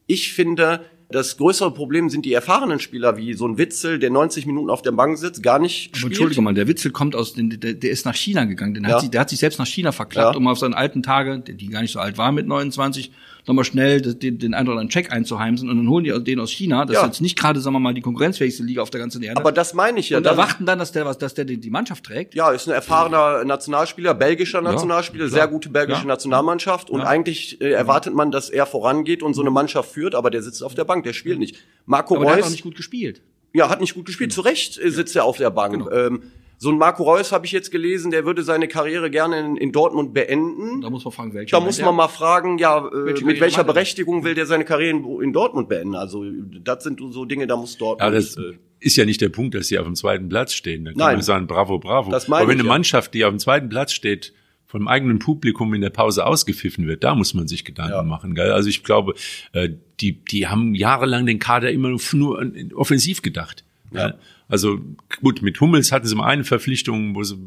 [0.08, 4.46] ich finde, das größere Problem sind die erfahrenen Spieler, wie so ein Witzel, der 90
[4.46, 6.14] Minuten auf der Bank sitzt, gar nicht spielt.
[6.14, 8.92] Entschuldige mal, der Witzel kommt aus, der, der ist nach China gegangen, den ja.
[8.92, 10.38] hat sich, der hat sich selbst nach China verklappt, ja.
[10.38, 13.12] um auf seinen alten Tage, die gar nicht so alt war mit 29,
[13.48, 16.52] nochmal schnell den, den einen oder anderen Check einzuheimsen und dann holen die den aus
[16.52, 16.86] China.
[16.86, 17.02] Das ja.
[17.02, 19.40] ist jetzt nicht gerade, sagen wir mal, die konkurrenzfähigste Liga auf der ganzen Erde.
[19.40, 20.18] Aber das meine ich ja.
[20.18, 22.36] Und erwarten dann, dass der was, dass der die, die Mannschaft trägt.
[22.36, 26.08] Ja, ist ein erfahrener Nationalspieler, belgischer Nationalspieler, ja, sehr gute belgische ja.
[26.08, 26.90] Nationalmannschaft.
[26.90, 30.44] Und eigentlich äh, erwartet man, dass er vorangeht und so eine Mannschaft führt, aber der
[30.44, 31.58] sitzt auf der Bank, der spielt nicht.
[31.86, 32.34] Marco aber Reus.
[32.34, 33.22] Der hat auch nicht gut gespielt.
[33.54, 34.32] Ja, hat nicht gut gespielt.
[34.32, 34.44] Genau.
[34.44, 35.74] Zu Recht äh, sitzt er auf der Bank.
[35.74, 35.92] Genau.
[35.92, 36.24] Ähm,
[36.58, 39.72] so ein Marco Reus habe ich jetzt gelesen, der würde seine Karriere gerne in, in
[39.72, 40.82] Dortmund beenden.
[40.82, 41.52] Da muss man fragen, welche.
[41.52, 44.98] Da muss man mal fragen, ja, äh, welche mit welcher Berechtigung will der seine Karriere
[44.98, 45.96] in, in, Dortmund beenden?
[45.96, 46.24] Also
[46.64, 48.14] das sind so Dinge, da muss Dortmund.
[48.14, 50.86] Ja, das äh, ist ja nicht der Punkt, dass sie auf dem zweiten Platz stehen.
[50.86, 51.16] Da kann Nein.
[51.16, 52.12] man sagen, bravo, bravo.
[52.12, 52.74] Das meine Aber wenn eine ja.
[52.74, 54.32] Mannschaft, die auf dem zweiten Platz steht,
[54.72, 58.04] vom eigenen Publikum in der Pause ausgepfiffen wird, da muss man sich Gedanken ja.
[58.04, 58.36] machen.
[58.36, 58.54] Gell?
[58.54, 59.16] Also ich glaube,
[59.52, 59.68] äh,
[60.00, 63.66] die, die haben jahrelang den Kader immer nur offensiv gedacht.
[63.94, 64.14] Ja.
[64.52, 64.80] Also
[65.22, 67.38] gut, mit Hummels hatten sie mal eine Verpflichtung, wo sie,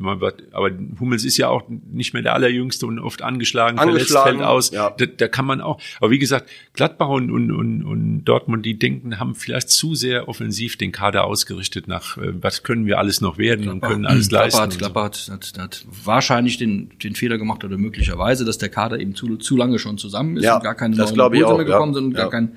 [0.00, 4.42] aber Hummels ist ja auch nicht mehr der allerjüngste und oft angeschlagen, angeschlagen verletzt, fällt
[4.42, 4.70] aus.
[4.72, 4.90] Ja.
[4.90, 5.80] Da, da kann man auch.
[6.00, 10.28] Aber wie gesagt, Gladbach und, und, und, und Dortmund, die denken, haben vielleicht zu sehr
[10.28, 14.06] offensiv den Kader ausgerichtet nach, äh, was können wir alles noch werden Gladbach, und können
[14.06, 14.72] alles Gladbach leisten.
[14.72, 18.98] Hat, Gladbach hat, hat, hat wahrscheinlich den, den Fehler gemacht oder möglicherweise, dass der Kader
[18.98, 22.04] eben zu, zu lange schon zusammen ist ja, und gar keine neuen mehr gekommen sind
[22.06, 22.56] und gar kein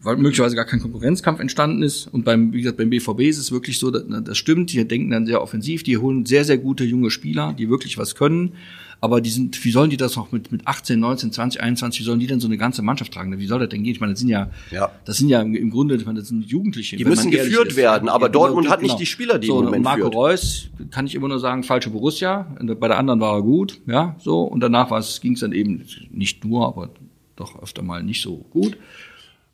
[0.00, 2.06] weil möglicherweise gar kein Konkurrenzkampf entstanden ist.
[2.06, 5.26] Und beim, wie gesagt, beim BVB ist es wirklich so, das, stimmt, die denken dann
[5.26, 8.52] sehr offensiv, die holen sehr, sehr gute junge Spieler, die wirklich was können.
[9.00, 12.04] Aber die sind, wie sollen die das noch mit, mit 18, 19, 20, 21, wie
[12.04, 13.38] sollen die denn so eine ganze Mannschaft tragen?
[13.38, 13.92] Wie soll das denn gehen?
[13.92, 14.90] Ich meine, das sind ja, ja.
[15.04, 16.96] das sind ja im Grunde, ich meine, das sind Jugendliche.
[16.96, 17.76] Die müssen geführt ist.
[17.76, 18.98] werden, aber Dortmund hat nicht genau.
[18.98, 20.14] die Spieler, die so, im Moment Marco führt.
[20.14, 22.56] Reus, kann ich immer nur sagen, falsche Borussia.
[22.80, 24.42] Bei der anderen war er gut, ja, so.
[24.44, 24.88] Und danach
[25.20, 26.90] ging es dann eben nicht nur, aber
[27.36, 28.78] doch öfter mal nicht so gut.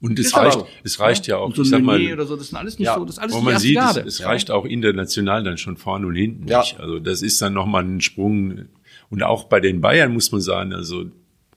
[0.03, 2.27] Und es reicht, aber, es reicht ja, ja auch, und so ich sag mal, oder
[2.27, 4.25] so, das sind alles nicht ja, so, das ist alles wo man sieht, es, es
[4.25, 6.59] reicht auch international dann schon vorne und hinten ja.
[6.59, 6.81] nicht.
[6.81, 8.67] Also das ist dann nochmal ein Sprung.
[9.11, 11.05] Und auch bei den Bayern muss man sagen, also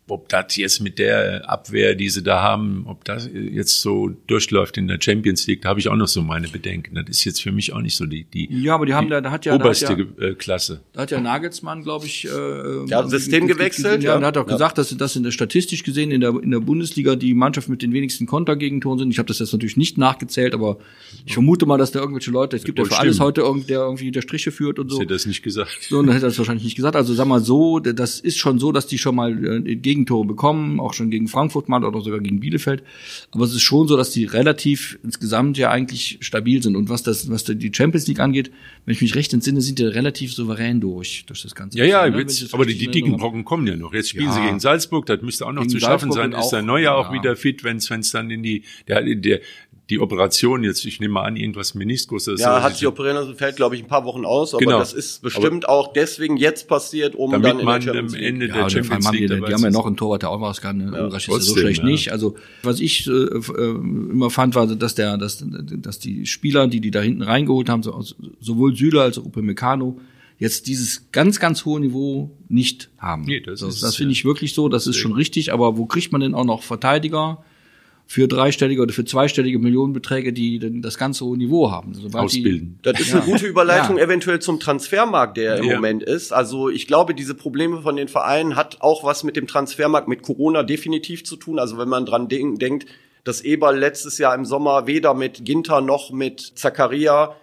[0.07, 4.77] ob das jetzt mit der Abwehr, die sie da haben, ob das jetzt so durchläuft
[4.77, 6.95] in der Champions League, da habe ich auch noch so meine Bedenken.
[6.95, 9.19] Das ist jetzt für mich auch nicht so die, die ja, aber die haben da,
[9.19, 10.81] da hat ja oberste da hat ja, äh, Klasse.
[10.93, 14.03] Da hat ja Nagelsmann, glaube ich, äh, der hat System gewechselt.
[14.03, 14.17] Ja, ja.
[14.17, 14.53] und hat auch ja.
[14.53, 17.81] gesagt, dass das in der statistisch gesehen in der in der Bundesliga die Mannschaft mit
[17.81, 19.09] den wenigsten Kontergegentoren sind.
[19.11, 20.77] Ich habe das jetzt natürlich nicht nachgezählt, aber
[21.25, 23.79] ich vermute mal, dass da irgendwelche Leute, es gibt ja für alles heute irgend, der
[23.79, 24.99] irgendwie der Striche führt und so.
[24.99, 25.77] Hätte das nicht gesagt.
[25.89, 26.95] So, dann hätte er das wahrscheinlich nicht gesagt.
[26.95, 30.79] Also sag mal so, das ist schon so, dass die schon mal äh, Gegentore bekommen
[30.79, 32.83] auch schon gegen Frankfurt mal oder sogar gegen Bielefeld.
[33.31, 36.75] Aber es ist schon so, dass die relativ insgesamt ja eigentlich stabil sind.
[36.75, 38.51] Und was das, was die Champions League angeht,
[38.85, 41.77] wenn ich mich recht entsinne, sind die relativ souverän durch, durch das Ganze.
[41.77, 42.19] Ja, ja, ne?
[42.19, 43.93] jetzt, aber die, die dicken Brocken kommen ja noch.
[43.93, 44.33] Jetzt spielen ja.
[44.33, 46.41] sie gegen Salzburg, das müsste auch noch gegen zu schaffen Salzburg sein.
[46.41, 47.19] Ist der Neuer auch ja.
[47.19, 49.39] wieder fit, wenn es dann in die, der, der,
[49.89, 52.25] die Operation jetzt, ich nehme mal an, irgendwas Meniskus.
[52.25, 54.79] Das ja, hat sich operieren lassen, fällt, glaube ich, ein paar Wochen aus, aber genau.
[54.79, 58.13] das ist bestimmt aber auch deswegen jetzt passiert, um damit dann in man der am
[58.15, 60.59] Ende der ja, Champions League die, die haben ja noch einen Torwart, der auch was
[60.59, 60.79] kann.
[60.91, 61.85] Ja, Ulrich ist so schlecht ja.
[61.85, 62.11] nicht.
[62.11, 66.81] Also was ich äh, äh, immer fand, war, dass der, dass, dass die Spieler, die
[66.81, 68.03] die da hinten reingeholt haben, so,
[68.39, 69.99] sowohl Süle als auch Upamecano,
[70.39, 73.23] jetzt dieses ganz, ganz hohe Niveau nicht haben.
[73.25, 76.11] Nee, das, das, das finde ich wirklich so, das ist schon richtig, aber wo kriegt
[76.11, 77.43] man denn auch noch Verteidiger?
[78.07, 81.93] Für dreistellige oder für zweistellige Millionenbeträge, die dann das ganze hohe Niveau haben.
[81.93, 82.79] Sobald Ausbilden.
[82.79, 83.21] Die, das ist ja.
[83.21, 84.03] eine gute Überleitung ja.
[84.03, 85.75] eventuell zum Transfermarkt, der im ja.
[85.75, 86.31] Moment ist.
[86.31, 90.21] Also ich glaube, diese Probleme von den Vereinen hat auch was mit dem Transfermarkt, mit
[90.21, 91.57] Corona definitiv zu tun.
[91.57, 92.85] Also wenn man dran denkt,
[93.23, 97.35] dass Eberl letztes Jahr im Sommer weder mit Ginter noch mit Zakaria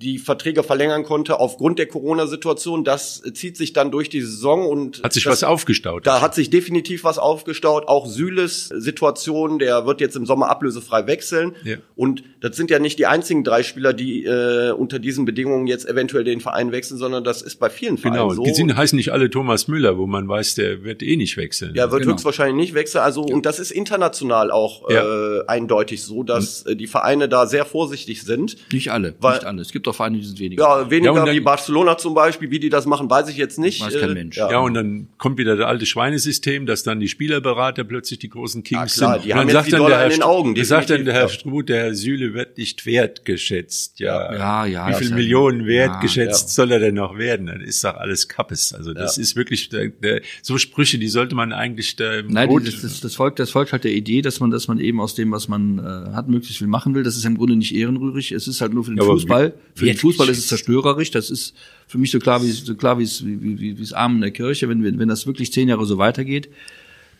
[0.00, 2.84] die Verträge verlängern konnte aufgrund der Corona-Situation.
[2.84, 6.06] Das zieht sich dann durch die Saison und hat sich das, was aufgestaut.
[6.06, 7.88] Da hat sich definitiv was aufgestaut.
[7.88, 11.56] Auch Süles Situation, der wird jetzt im Sommer ablösefrei wechseln.
[11.64, 11.76] Ja.
[11.96, 15.88] Und das sind ja nicht die einzigen drei Spieler, die äh, unter diesen Bedingungen jetzt
[15.88, 18.34] eventuell den Verein wechseln, sondern das ist bei vielen Vereinen genau.
[18.34, 18.44] so.
[18.44, 21.74] Die sind, heißen nicht alle Thomas Müller, wo man weiß, der wird eh nicht wechseln.
[21.74, 22.14] Ja, wird genau.
[22.14, 23.02] höchstwahrscheinlich nicht wechseln.
[23.02, 25.02] Also und das ist international auch ja.
[25.02, 28.56] äh, eindeutig so, dass äh, die Vereine da sehr vorsichtig sind.
[28.72, 29.60] Nicht alle, weil, nicht alle.
[29.60, 30.62] Es gibt doch Vereine, die sind weniger.
[30.62, 32.50] Ja, weniger ja, dann, wie Barcelona zum Beispiel.
[32.50, 33.80] Wie die das machen, weiß ich jetzt nicht.
[33.80, 34.36] Weiß kein äh, Mensch.
[34.36, 34.50] Ja.
[34.50, 38.62] ja, und dann kommt wieder das alte Schweinesystem, dass dann die Spielerberater plötzlich die großen
[38.62, 39.24] Kings ja, klar, sind.
[39.26, 40.54] Die haben jetzt die Dollar in den Augen.
[40.54, 44.00] Da sagt dann der Herr Struth, der Herr Süle wird nicht wertgeschätzt.
[44.00, 44.88] Ja, ja, ja.
[44.88, 47.46] Wie viel Millionen wertgeschätzt soll er denn noch werden?
[47.46, 48.72] Das ist doch alles Kappes.
[48.72, 52.82] Also das ist wirklich der, der, so Sprüche, die sollte man eigentlich da Nein, das,
[52.82, 55.30] das, das, folgt, das folgt halt der Idee, dass man, dass man eben aus dem,
[55.32, 57.02] was man äh, hat, möglichst viel machen will.
[57.02, 58.32] Das ist im Grunde nicht ehrenrührig.
[58.32, 59.54] Es ist halt nur für den Fußball.
[59.78, 61.10] Für den Fußball ist es zerstörerisch.
[61.10, 61.54] Das ist
[61.86, 64.20] für mich so klar wie so klar wie es wie, wie, wie es Arm in
[64.20, 66.48] der Kirche, wenn wenn das wirklich zehn Jahre so weitergeht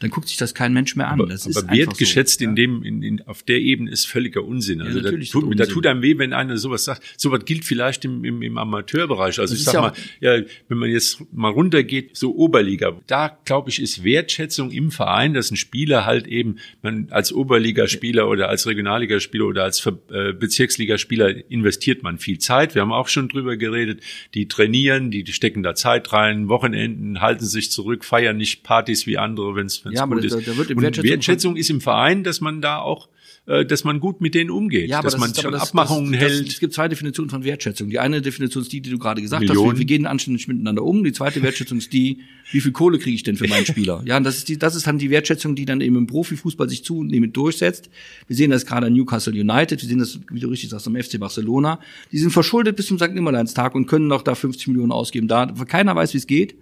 [0.01, 1.21] dann guckt sich das kein Mensch mehr an.
[1.21, 4.81] Aber, das aber wertgeschätzt so, in dem, in, in, auf der Ebene ist völliger Unsinn.
[4.81, 5.57] Also ja, da, tut, Unsinn.
[5.57, 7.03] da tut einem weh, wenn einer sowas sagt.
[7.17, 9.41] Sowas gilt vielleicht im, im, im Amateurbereich.
[9.41, 13.37] Also das ich sag ja mal, ja, wenn man jetzt mal runtergeht, so Oberliga, da
[13.45, 18.49] glaube ich, ist Wertschätzung im Verein, dass ein Spieler halt eben, man als Oberligaspieler oder
[18.49, 22.75] als Regionalligaspieler oder als äh, Bezirksligaspieler investiert man viel Zeit.
[22.75, 24.01] Wir haben auch schon drüber geredet.
[24.35, 29.07] Die trainieren, die, die stecken da Zeit rein, Wochenenden halten sich zurück, feiern nicht Partys
[29.07, 32.24] wie andere, wenn es ja, aber da, da wird im Wertschätzung, Wertschätzung ist im Verein,
[32.24, 33.09] dass man da auch
[33.48, 35.62] äh, dass man gut mit denen umgeht, ja, aber dass das man ist, schon das,
[35.62, 36.48] Abmachungen das, hält.
[36.48, 37.88] es gibt zwei Definitionen von Wertschätzung.
[37.88, 39.70] Die eine Definition ist die, die du gerade gesagt Millionen.
[39.70, 41.03] hast, wir, wir gehen anständig miteinander um.
[41.03, 42.20] Die zweite Wertschätzung ist die,
[42.53, 44.03] wie viel Kohle kriege ich denn für meinen Spieler?
[44.09, 46.68] Ja, und das ist die, das ist dann die Wertschätzung, die dann eben im Profifußball
[46.68, 47.88] sich zunehmend durchsetzt.
[48.27, 50.94] Wir sehen das gerade an Newcastle United, wir sehen das, wie du richtig sagst, am
[50.94, 51.81] FC Barcelona.
[52.12, 53.14] Die sind verschuldet bis zum St.
[53.14, 55.27] Nimmerleinstag und können noch da 50 Millionen ausgeben.
[55.27, 56.55] Da keiner weiß, wie es geht.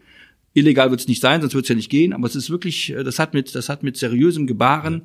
[0.56, 2.12] Illegal wird es nicht sein, sonst wird es ja nicht gehen.
[2.12, 5.02] Aber es ist wirklich, äh, das hat mit, das hat mit seriösem Gebaren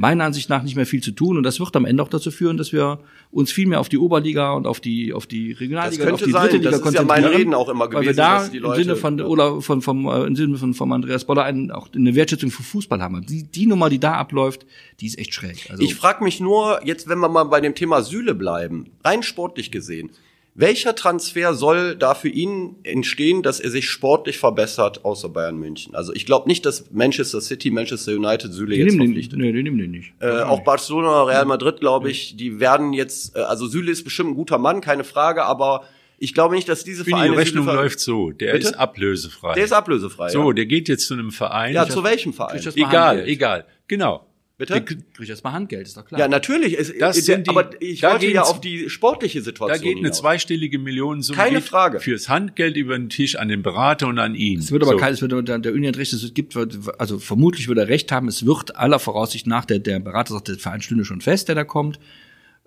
[0.00, 2.30] meiner Ansicht nach nicht mehr viel zu tun und das wird am Ende auch dazu
[2.30, 6.06] führen, dass wir uns viel mehr auf die Oberliga und auf die auf die Regionalliga
[6.06, 6.42] und auf die sein.
[6.44, 7.08] dritte Liga das konzentrieren.
[7.08, 9.20] Das ist ja mein Reden auch immer gewesen, weil wir da im Leute, Sinne von
[9.20, 12.62] oder von vom äh, im Sinne von vom Andreas Boller einen, auch eine Wertschätzung für
[12.62, 13.26] Fußball haben.
[13.26, 14.64] Die die Nummer, die da abläuft,
[15.00, 15.68] die ist echt schräg.
[15.68, 19.22] Also ich frage mich nur jetzt, wenn wir mal bei dem Thema Süle bleiben, rein
[19.22, 20.08] sportlich gesehen,
[20.54, 25.94] welcher Transfer soll da für ihn entstehen, dass er sich sportlich verbessert, außer Bayern München?
[25.94, 29.38] Also ich glaube nicht, dass Manchester City, Manchester United Süle die jetzt verpflichtet.
[29.38, 30.12] Nee, die nehmen den nicht.
[30.20, 34.30] Äh, auch Barcelona, Real Madrid, glaube ich, die werden jetzt, äh, also Süle ist bestimmt
[34.30, 35.84] ein guter Mann, keine Frage, aber
[36.18, 37.30] ich glaube nicht, dass diese Vereine.
[37.30, 38.30] Die Rechnung läuft so.
[38.30, 38.68] Der Bitte?
[38.68, 39.54] ist ablösefrei.
[39.54, 40.28] Der ist ablösefrei.
[40.28, 40.52] So, ja.
[40.52, 41.74] der geht jetzt zu einem Verein.
[41.74, 42.60] Ja, zu welchem Verein?
[42.74, 43.64] Egal, egal.
[43.88, 44.26] Genau.
[44.60, 44.82] Bitte?
[44.82, 46.20] Krieg das mal Handgeld, ist doch klar.
[46.20, 46.78] Ja, natürlich.
[46.78, 49.96] Es, das der, sind die, aber ich wollte ja auf die sportliche Situation Da geht
[49.96, 50.18] eine hinaus.
[50.18, 51.98] zweistellige Millionensumme Keine Frage.
[51.98, 54.58] fürs Handgeld über den Tisch an den Berater und an ihn.
[54.58, 54.98] Es wird aber so.
[54.98, 56.54] kein, es wird der, der Uni hat recht, es gibt,
[56.98, 60.48] also vermutlich würde er recht haben, es wird aller Voraussicht nach, der, der Berater sagt,
[60.48, 61.98] der Verein stünde schon fest, der da kommt.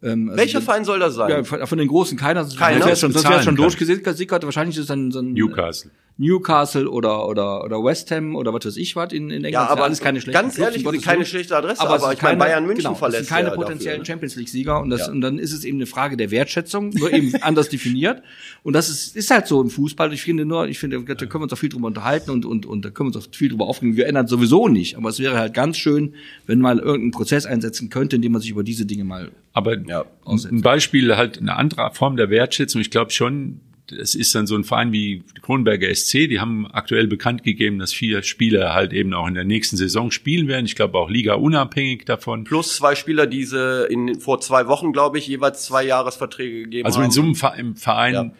[0.01, 1.29] Ähm, also Welcher Verein soll das sein?
[1.29, 2.43] Ja, von, von den großen keiner.
[2.43, 2.79] Keiner?
[2.79, 4.43] Sonst wäre schon, sonst wär's schon durchgesickert.
[4.43, 5.91] Wahrscheinlich ist es dann so ein Newcastle.
[6.17, 9.53] Newcastle oder oder oder West Ham oder was weiß ich was in, in England.
[9.53, 12.13] Ja, aber alles keine schlechten ganz ehrlich, Clubs, um keine schlechte Adresse, aber, aber, es
[12.13, 14.13] ich meine, keine- Bayern München genau, verlässt Es sind keine ja potenziellen dafür.
[14.13, 15.11] Champions League Sieger und das Ja.
[15.11, 18.21] und dann ist es eben eine Frage der Wertschätzung, nur eben anders definiert
[18.61, 20.13] und das ist ist halt so im Fußball.
[20.13, 22.65] Ich finde nur, ich finde, da können wir uns auch viel drüber unterhalten und und
[22.67, 23.97] und da können wir uns auch viel drüber aufregen.
[23.97, 26.13] Wir ändern sowieso nicht, aber es wäre halt ganz schön,
[26.45, 29.77] wenn mal irgendein Prozess einsetzen könnte, in dem man sich über diese Dinge mal Aber
[29.79, 30.05] Ja.
[30.25, 32.81] ein Beispiel halt eine andere Form der Wertschätzung.
[32.81, 33.59] Ich glaube schon,
[33.91, 37.79] es ist dann so ein Verein wie die Kronberger SC, die haben aktuell bekannt gegeben,
[37.79, 40.65] dass vier Spieler halt eben auch in der nächsten Saison spielen werden.
[40.65, 42.43] Ich glaube auch Liga unabhängig davon.
[42.45, 46.85] Plus zwei Spieler, die sie in, vor zwei Wochen, glaube ich, jeweils zwei Jahresverträge gegeben
[46.85, 47.05] Also haben.
[47.05, 48.31] in so einem Verein, Ja.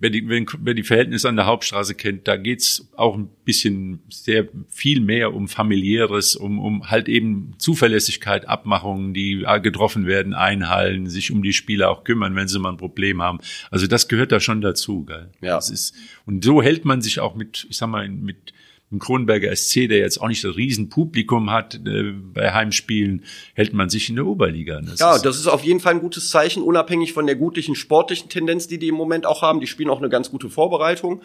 [0.00, 4.00] Wer, die, wenn, wer die Verhältnisse an der Hauptstraße kennt, da geht's auch ein bisschen
[4.08, 10.34] sehr viel mehr um familiäres, um, um halt eben Zuverlässigkeit, Abmachungen, die äh, getroffen werden,
[10.34, 13.38] einhalten, sich um die Spieler auch kümmern, wenn sie mal ein Problem haben.
[13.70, 15.04] Also das gehört da schon dazu.
[15.04, 15.30] Gell?
[15.40, 15.56] Ja.
[15.56, 15.94] Das ist,
[16.26, 18.52] und so hält man sich auch mit, ich sag mal, mit
[18.90, 23.24] dem Kronberger SC, der jetzt auch nicht das Riesenpublikum hat äh, bei Heimspielen,
[23.54, 24.80] hält man sich in der Oberliga.
[24.80, 27.76] Das Ja, ist, das ist auf jeden Fall ein gutes Zeichen, unabhängig von der gutlichen
[27.76, 29.60] sportlichen Tendenz, die die im Moment auch haben.
[29.60, 31.22] Die spielen auch eine ganz gute Vorbereitung,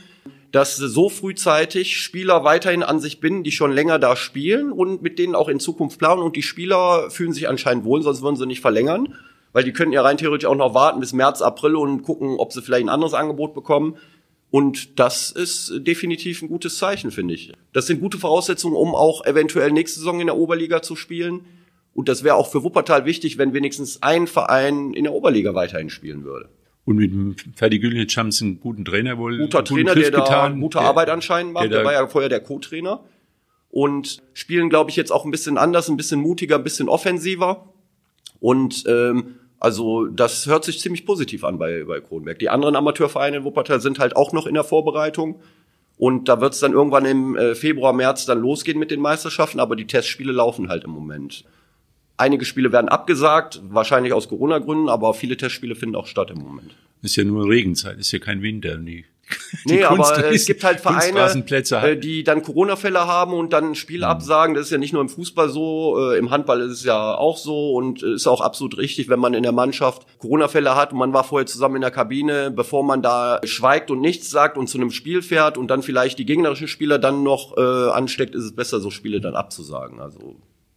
[0.51, 5.01] dass sie so frühzeitig Spieler weiterhin an sich binden, die schon länger da spielen und
[5.01, 6.21] mit denen auch in Zukunft planen.
[6.21, 9.15] Und die Spieler fühlen sich anscheinend wohl, sonst würden sie nicht verlängern,
[9.53, 12.53] weil die könnten ja rein theoretisch auch noch warten bis März, April und gucken, ob
[12.53, 13.95] sie vielleicht ein anderes Angebot bekommen.
[14.57, 17.51] Und das ist definitiv ein gutes Zeichen, finde ich.
[17.73, 21.41] Das sind gute Voraussetzungen, um auch eventuell nächste Saison in der Oberliga zu spielen.
[21.93, 25.89] Und das wäre auch für Wuppertal wichtig, wenn wenigstens ein Verein in der Oberliga weiterhin
[25.89, 26.47] spielen würde.
[26.85, 29.39] Und mit dem Ferdi Gülnitsch haben sie einen guten Trainer wohl.
[29.39, 31.63] Guter Trainer, der Griff da getan, gute der- Arbeit anscheinend macht.
[31.63, 33.03] der Der, da- war ja vorher der Co-Trainer.
[33.71, 37.73] Und spielen, glaube ich, jetzt auch ein bisschen anders, ein bisschen mutiger, ein bisschen offensiver.
[38.39, 42.39] Und ähm, also das hört sich ziemlich positiv an bei, bei Kronberg.
[42.39, 45.41] Die anderen Amateurvereine in Wuppertal sind halt auch noch in der Vorbereitung.
[45.97, 49.59] Und da wird es dann irgendwann im äh, Februar, März dann losgehen mit den Meisterschaften,
[49.61, 51.45] aber die Testspiele laufen halt im Moment.
[52.17, 56.75] Einige Spiele werden abgesagt, wahrscheinlich aus Corona-Gründen, aber viele Testspiele finden auch statt im Moment.
[57.01, 58.77] Ist ja nur Regenzeit, ist ja kein Winter.
[58.77, 59.05] Die,
[59.65, 61.43] Nee, aber Kunst- äh, es gibt halt Vereine,
[61.83, 64.53] äh, die dann Corona-Fälle haben und dann ein Spiel absagen.
[64.53, 67.37] Das ist ja nicht nur im Fußball so, äh, im Handball ist es ja auch
[67.37, 70.99] so und äh, ist auch absolut richtig, wenn man in der Mannschaft Corona-Fälle hat und
[70.99, 74.67] man war vorher zusammen in der Kabine, bevor man da schweigt und nichts sagt und
[74.67, 78.43] zu einem Spiel fährt und dann vielleicht die gegnerischen Spieler dann noch äh, ansteckt, ist
[78.43, 79.99] es besser, so Spiele dann abzusagen.
[79.99, 80.35] Also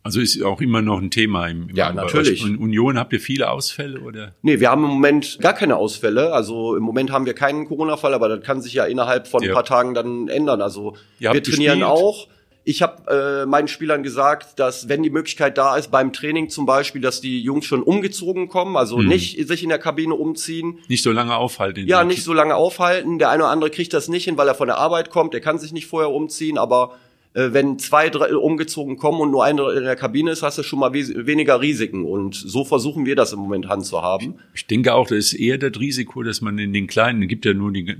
[0.08, 2.42] Also ist auch immer noch ein Thema im, im Ja, natürlich.
[2.42, 4.32] Und Union habt ihr viele Ausfälle oder?
[4.40, 6.32] Nee, wir haben im Moment gar keine Ausfälle.
[6.32, 9.50] Also im Moment haben wir keinen Corona-Fall, aber das kann sich ja innerhalb von Ja.
[9.50, 10.62] ein paar Tagen dann ändern.
[10.62, 11.84] Also Ihr wir trainieren gespielt.
[11.84, 12.28] auch.
[12.64, 16.64] Ich habe äh, meinen Spielern gesagt, dass wenn die Möglichkeit da ist, beim Training zum
[16.66, 19.08] Beispiel, dass die Jungs schon umgezogen kommen, also Mhm.
[19.08, 20.78] nicht sich in der Kabine umziehen.
[20.88, 21.80] Nicht so lange aufhalten.
[21.80, 23.18] in Ja, nicht so lange aufhalten.
[23.18, 25.32] Der eine oder andere kriegt das nicht hin, weil er von der Arbeit kommt.
[25.34, 26.92] Der kann sich nicht vorher umziehen, aber
[27.52, 30.78] wenn zwei, drei umgezogen kommen und nur einer in der Kabine ist, hast du schon
[30.78, 32.04] mal weniger Risiken.
[32.04, 34.38] Und so versuchen wir das im Moment handzuhaben.
[34.54, 37.54] Ich denke auch, das ist eher das Risiko, dass man in den kleinen, gibt ja
[37.54, 37.96] nur die,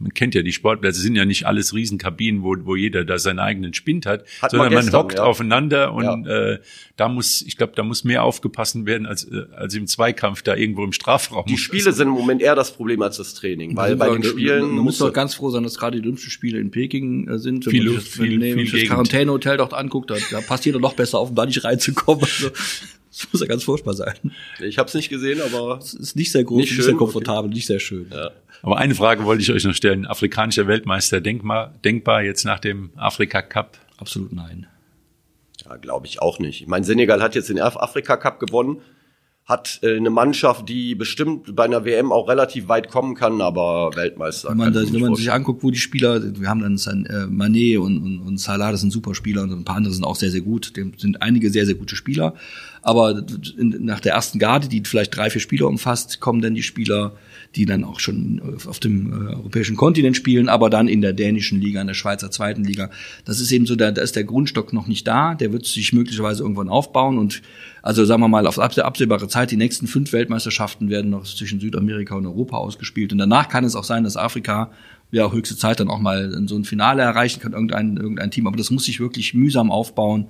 [0.00, 3.38] man kennt ja die Sportplätze, sind ja nicht alles Riesenkabinen, wo, wo jeder da seinen
[3.38, 5.24] eigenen Spind hat, Hat sondern man man gestern, hockt ja.
[5.24, 6.58] aufeinander und äh,
[6.96, 10.56] da muss, ich glaube, da muss mehr aufgepasst werden als, äh, als im Zweikampf da
[10.56, 11.44] irgendwo im Strafraum.
[11.46, 14.70] Die Spiele sind im Moment eher das Problem als das Training, weil bei den Spielen
[14.74, 17.66] man muss doch ganz froh sein, dass gerade die Olympischen Spiele in Peking äh, sind.
[17.66, 18.88] Wenn Viel man Luft, sich das, viel- wenn man viel das.
[18.88, 22.24] Quarantänehotel dort anguckt, da, da passt jeder noch besser auf, um da nicht reinzukommen.
[22.40, 22.50] Also,
[23.10, 24.14] das muss ja ganz furchtbar sein.
[24.60, 26.94] ich habe es nicht gesehen, aber Es ist nicht sehr groß, Nicht nicht, schön, sehr
[26.94, 28.06] komfortabel, nicht sehr schön.
[28.12, 28.30] ja.
[28.62, 30.04] Aber eine Frage wollte ich euch noch stellen.
[30.06, 33.78] Afrikanischer Weltmeister, denkbar, denkbar jetzt nach dem Afrika Cup?
[33.96, 34.66] Absolut nein.
[35.64, 36.60] Ja, glaube ich auch nicht.
[36.60, 38.78] Ich meine, Senegal hat jetzt den Af- Afrika Cup gewonnen,
[39.46, 43.90] hat äh, eine Mannschaft, die bestimmt bei einer WM auch relativ weit kommen kann, aber
[43.96, 44.50] Weltmeister.
[44.50, 46.48] Wenn man, kann da, ich mir wenn nicht man sich anguckt, wo die Spieler, wir
[46.48, 49.64] haben dann San, äh, Mané und, und, und Salah, das sind super Spieler und ein
[49.64, 50.76] paar andere sind auch sehr, sehr gut.
[50.76, 52.34] Dem sind einige sehr, sehr gute Spieler.
[52.82, 53.22] Aber
[53.56, 57.12] nach der ersten Garde, die vielleicht drei, vier Spieler umfasst, kommen dann die Spieler,
[57.54, 61.60] die dann auch schon auf dem äh, europäischen Kontinent spielen, aber dann in der dänischen
[61.60, 62.90] Liga, in der Schweizer zweiten Liga.
[63.24, 65.34] Das ist eben so, da, da ist der Grundstock noch nicht da.
[65.34, 67.42] Der wird sich möglicherweise irgendwann aufbauen und
[67.82, 71.60] also sagen wir mal auf abseh- absehbare Zeit, die nächsten fünf Weltmeisterschaften werden noch zwischen
[71.60, 73.12] Südamerika und Europa ausgespielt.
[73.12, 74.70] Und danach kann es auch sein, dass Afrika
[75.10, 78.46] ja höchste Zeit dann auch mal in so ein Finale erreichen kann, irgendein, irgendein Team.
[78.46, 80.26] Aber das muss sich wirklich mühsam aufbauen.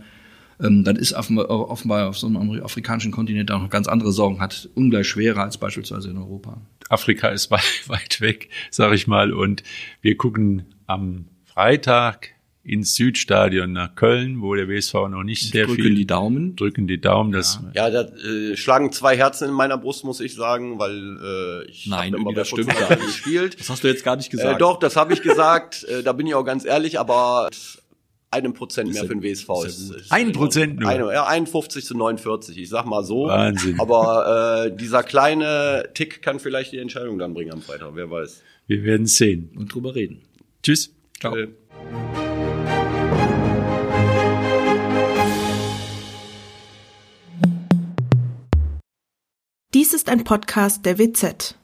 [0.62, 4.40] Ähm, dann ist offenbar, offenbar auf so einem afrikanischen Kontinent auch noch ganz andere Sorgen
[4.40, 6.60] hat, ungleich schwerer als beispielsweise in Europa.
[6.88, 9.32] Afrika ist weit, weit weg, sag ich mal.
[9.32, 9.62] Und
[10.02, 12.28] wir gucken am Freitag
[12.62, 15.94] ins Südstadion nach Köln, wo der WSV noch nicht sehr drücken viel.
[15.94, 16.56] die Daumen.
[16.56, 20.34] Drücken die Daumen, dass Ja, da äh, schlagen zwei Herzen in meiner Brust, muss ich
[20.34, 21.16] sagen, weil
[21.64, 23.06] äh, ich Nein, immer das stimmt gar nicht.
[23.06, 23.58] gespielt.
[23.58, 24.60] Das hast du jetzt gar nicht Äh, gesagt.
[24.60, 25.84] doch, das habe ich gesagt.
[25.84, 27.48] äh, da bin ich auch ganz ehrlich, aber
[28.30, 30.88] einem Prozent mehr für den WSV ist ist, Ein Prozent nur.
[30.88, 33.26] Eine, ja, 51 zu 49, ich sag mal so.
[33.26, 33.80] Wahnsinn.
[33.80, 38.42] Aber äh, dieser kleine Tick kann vielleicht die Entscheidung dann bringen am Freitag, wer weiß.
[38.68, 39.50] wir werden sehen.
[39.56, 40.22] und drüber reden.
[40.62, 40.94] Tschüss.
[41.18, 41.36] Ciao.
[41.36, 41.48] Äh,
[49.74, 51.56] Dies ist ein Podcast der WZ.